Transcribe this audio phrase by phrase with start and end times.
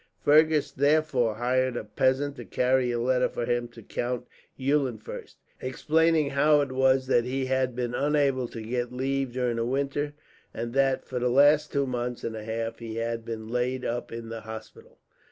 [0.25, 4.25] Fergus therefore hired a peasant to carry a letter for him to Count
[4.57, 9.63] Eulenfurst, explaining how it was that he had been unable to get leave during the
[9.65, 10.13] winter;
[10.55, 14.11] and that, for the last two months and a half, he had been laid up
[14.11, 14.97] in the hospital.